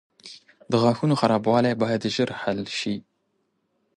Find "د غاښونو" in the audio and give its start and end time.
0.71-1.15